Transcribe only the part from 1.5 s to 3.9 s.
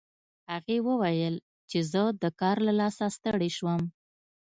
چې زه د کار له لاسه ستړې شوم